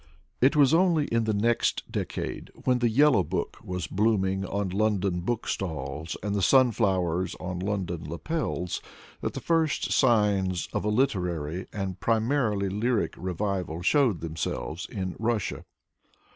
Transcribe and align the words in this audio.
It 0.41 0.55
was 0.55 0.73
only 0.73 1.05
in 1.09 1.25
the 1.25 1.33
next 1.35 1.83
decade, 1.91 2.49
when 2.55 2.79
the 2.79 2.89
Yellow 2.89 3.21
Book 3.21 3.57
was 3.63 3.85
blooming 3.85 4.43
on 4.43 4.69
London 4.69 5.19
bookstalls 5.21 6.17
and 6.23 6.33
the 6.33 6.41
sunflowers 6.41 7.35
on 7.35 7.59
London 7.59 8.09
lapels, 8.09 8.81
that 9.21 9.33
the 9.35 9.39
first 9.39 9.91
signs 9.91 10.67
of 10.73 10.83
a 10.83 10.89
literary, 10.89 11.67
and 11.71 11.99
primarily 11.99 12.67
lyric 12.67 13.13
revival 13.15 13.83
showed 13.83 14.21
themselves 14.21 14.87
in 14.89 15.15
Russia. 15.19 15.65